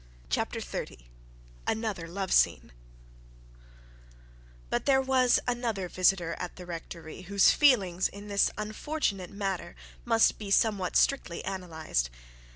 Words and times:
CHAPTER 0.31 0.59
XXX 0.61 1.03
ANOTHER 1.67 2.07
LOVE 2.07 2.33
SCENE 2.33 2.71
But 4.71 4.87
there 4.87 4.99
was 4.99 5.39
another 5.45 5.87
visitor 5.89 6.35
at 6.39 6.55
the 6.55 6.65
rectory 6.65 7.21
whose 7.29 7.51
feelings 7.51 8.07
in 8.07 8.27
this 8.27 8.49
unfortunate 8.57 9.29
matter 9.29 9.75
must 10.03 10.39
be 10.39 10.49
somewhat 10.49 10.95
strictly 10.95 11.43
analysed. 11.43 12.09